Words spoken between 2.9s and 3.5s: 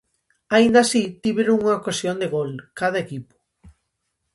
equipo.